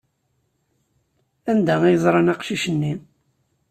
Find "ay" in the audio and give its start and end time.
1.83-1.97